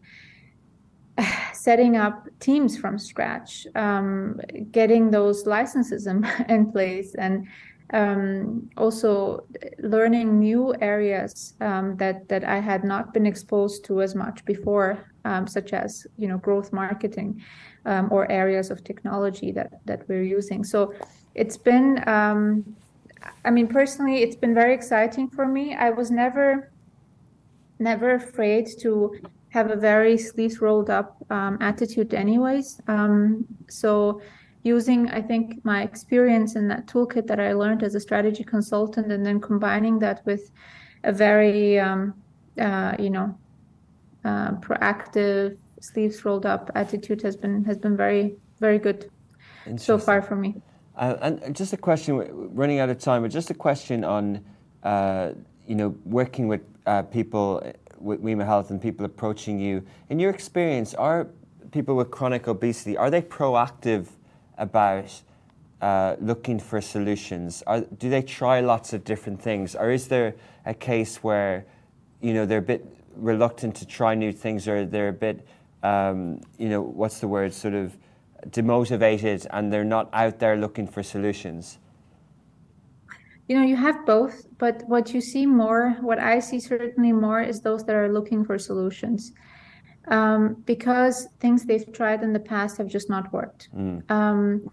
[1.54, 4.40] setting up teams from scratch, um,
[4.72, 7.48] getting those licenses in, in place, and
[7.94, 9.44] um, also
[9.80, 15.06] learning new areas um, that that I had not been exposed to as much before,
[15.26, 17.44] um, such as you know growth marketing
[17.86, 20.64] um, or areas of technology that that we're using.
[20.64, 20.94] So
[21.36, 22.76] it's been, um,
[23.46, 25.76] I mean, personally, it's been very exciting for me.
[25.76, 26.72] I was never
[27.80, 29.16] never afraid to
[29.50, 32.80] have a very sleeves rolled up um, attitude, anyways.
[33.68, 34.22] so
[34.64, 39.12] using i think my experience in that toolkit that i learned as a strategy consultant
[39.12, 40.52] and then combining that with
[41.04, 42.14] a very um,
[42.60, 43.36] uh, you know
[44.24, 49.10] uh, proactive sleeves rolled up attitude has been has been very very good
[49.78, 50.56] so far for me
[50.96, 52.18] uh, and just a question
[52.54, 54.44] running out of time but just a question on
[54.84, 55.32] uh,
[55.68, 57.64] you know working with uh, people
[57.98, 61.28] with Wema Health and people approaching you in your experience are
[61.72, 64.08] people with chronic obesity are they proactive
[64.58, 65.22] about
[65.82, 67.64] uh, looking for solutions?
[67.66, 70.36] Are, do they try lots of different things, or is there
[70.66, 71.66] a case where
[72.22, 72.86] you know they're a bit
[73.16, 75.46] reluctant to try new things, or they're a bit
[75.82, 77.98] um, you know what's the word, sort of
[78.50, 81.80] demotivated, and they're not out there looking for solutions?
[83.48, 87.42] You know, you have both, but what you see more, what I see certainly more,
[87.42, 89.34] is those that are looking for solutions
[90.08, 93.70] um, because things they've tried in the past have just not worked.
[93.76, 94.10] Mm.
[94.10, 94.72] Um,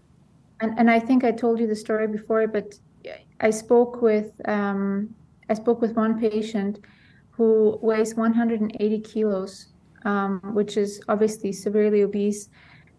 [0.61, 2.73] and, and I think I told you the story before, but
[3.41, 5.15] I spoke with um,
[5.49, 6.79] I spoke with one patient
[7.31, 9.67] who weighs 180 kilos,
[10.03, 12.49] um, which is obviously severely obese,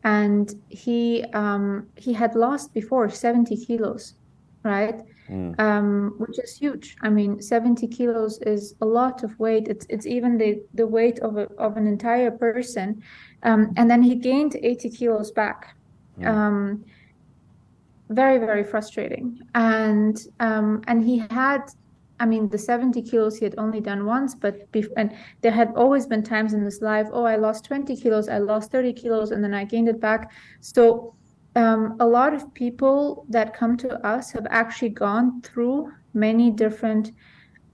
[0.05, 4.15] and he um, he had lost before 70 kilos,
[4.63, 5.03] right?
[5.31, 5.59] mm.
[5.61, 6.97] um, which is huge.
[7.03, 9.69] I mean, 70 kilos is a lot of weight.
[9.69, 13.03] It's it's even the the weight of a, of an entire person.
[13.43, 15.77] Um, and then he gained 80 kilos back.
[16.19, 16.27] Mm.
[16.27, 16.85] Um,
[18.09, 19.41] very very frustrating.
[19.55, 21.63] And um, and he had
[22.21, 25.73] I mean, the 70 kilos he had only done once, but bef- and there had
[25.75, 29.31] always been times in his life, oh, I lost 20 kilos, I lost 30 kilos,
[29.31, 30.31] and then I gained it back.
[30.61, 31.15] So
[31.57, 37.13] um, a lot of people that come to us have actually gone through many different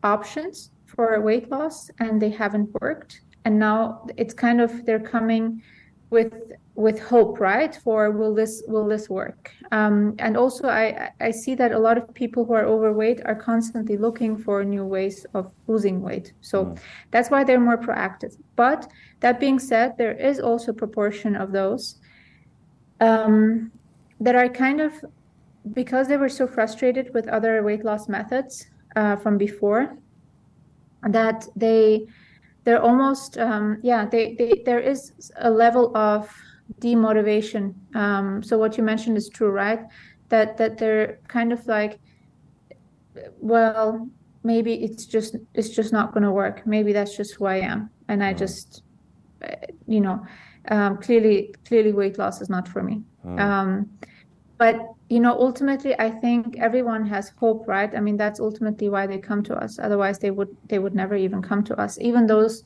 [0.02, 3.22] options for weight loss and they haven't worked.
[3.44, 5.62] And now it's kind of they're coming
[6.10, 6.32] with
[6.76, 7.74] with hope, right?
[7.74, 9.50] For will this will this work?
[9.72, 13.34] Um, and also, I I see that a lot of people who are overweight are
[13.34, 16.34] constantly looking for new ways of losing weight.
[16.42, 16.78] So mm.
[17.10, 18.36] that's why they're more proactive.
[18.54, 18.88] But
[19.20, 21.98] that being said, there is also a proportion of those
[23.00, 23.72] um,
[24.20, 24.92] that are kind of
[25.72, 29.96] because they were so frustrated with other weight loss methods uh, from before
[31.02, 32.06] that they
[32.64, 36.30] they're almost um, yeah they, they there is a level of
[36.80, 37.74] demotivation.
[37.94, 39.80] Um, so what you mentioned is true right?
[40.28, 42.00] That that they're kind of like
[43.38, 44.08] well
[44.42, 46.66] maybe it's just it's just not going to work.
[46.66, 47.90] Maybe that's just who i am.
[48.08, 48.38] And i mm.
[48.38, 48.82] just
[49.42, 49.54] uh,
[49.86, 50.24] you know
[50.68, 53.02] um, clearly clearly weight loss is not for me.
[53.24, 53.40] Mm.
[53.40, 53.90] um,
[54.58, 54.76] but
[55.08, 57.94] you know ultimately i think everyone has hope right?
[57.94, 59.78] I mean that's ultimately why they come to us.
[59.78, 61.98] Otherwise they would they would never even come to us.
[62.00, 62.64] Even those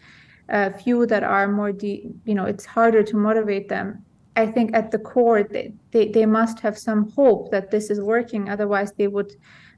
[0.50, 4.04] uh, few that are more de- you know it's harder to motivate them
[4.36, 8.00] i think at the core they, they they must have some hope that this is
[8.00, 9.32] working otherwise they would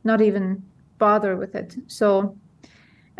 [0.04, 0.62] not even
[0.98, 2.36] bother with it so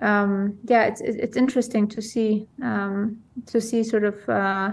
[0.01, 4.73] um, yeah it's it's interesting to see um, to see sort of uh,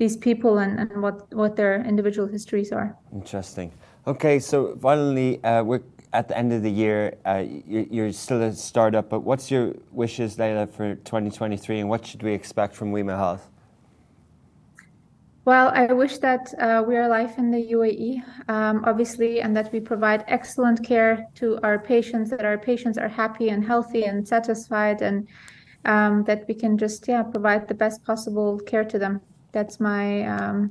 [0.00, 2.96] these people and, and what, what their individual histories are.
[3.12, 3.70] Interesting.
[4.06, 5.82] Okay, so finally, uh, we're
[6.12, 7.16] at the end of the year.
[7.24, 12.06] Uh, you're, you're, still a startup, but what's your wishes, Leila, for 2023, and what
[12.06, 13.48] should we expect from Wema Health?
[15.44, 19.72] Well, I wish that uh, we are live in the UAE, um, obviously, and that
[19.72, 24.26] we provide excellent care to our patients, that our patients are happy and healthy and
[24.26, 25.26] satisfied, and
[25.86, 29.20] um, that we can just yeah provide the best possible care to them
[29.52, 30.70] that's my um,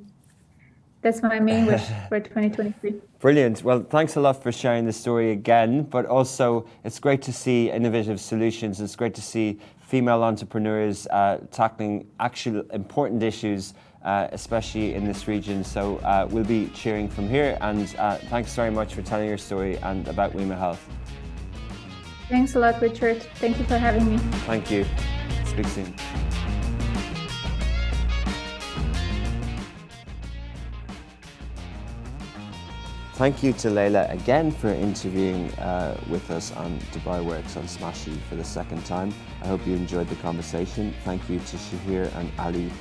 [1.02, 2.96] that's my main wish for 2023.
[3.20, 3.64] Brilliant.
[3.64, 5.84] Well, thanks a lot for sharing the story again.
[5.84, 8.82] But also, it's great to see innovative solutions.
[8.82, 13.74] It's great to see female entrepreneurs uh, tackling actual important issues,
[14.04, 15.64] uh, especially in this region.
[15.64, 17.58] So uh, we'll be cheering from here.
[17.62, 20.86] And uh, thanks very much for telling your story and about Wema Health.
[22.28, 23.24] Thanks a lot, Richard.
[23.36, 24.18] Thank you for having me.
[24.46, 24.86] Thank you.
[25.46, 25.94] Speak soon.
[33.20, 38.18] Thank you to Leila again for interviewing uh, with us on Dubai Works on Smashi
[38.30, 39.14] for the second time.
[39.42, 40.96] I hope you enjoyed the conversation.
[41.04, 42.72] Thank you to Shahir and Ali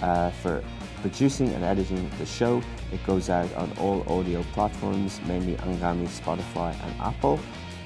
[0.00, 0.62] uh, for
[1.02, 2.62] producing and editing the show.
[2.92, 7.40] It goes out on all audio platforms, mainly Anghami, Spotify, and Apple.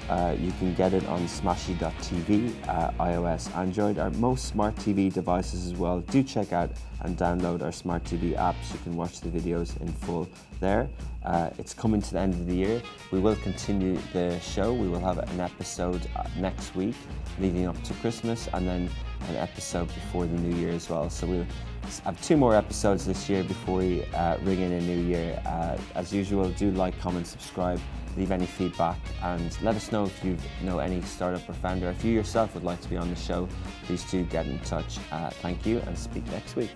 [0.09, 5.67] Uh, you can get it on smashi.tv, uh, iOS, Android, our most smart TV devices
[5.67, 6.01] as well.
[6.01, 8.73] Do check out and download our smart TV apps.
[8.73, 10.27] You can watch the videos in full
[10.59, 10.89] there.
[11.23, 12.81] Uh, it's coming to the end of the year.
[13.11, 14.73] We will continue the show.
[14.73, 16.95] We will have an episode uh, next week
[17.39, 18.89] leading up to Christmas and then
[19.29, 21.09] an episode before the new year as well.
[21.09, 21.45] So we'll
[22.05, 25.41] have two more episodes this year before we uh, ring in a new year.
[25.45, 27.79] Uh, as usual, do like, comment, subscribe
[28.17, 31.89] leave any feedback and let us know if you know any startup or founder.
[31.89, 33.47] If you yourself would like to be on the show,
[33.85, 34.99] please do get in touch.
[35.11, 36.71] Uh, thank you and speak next week.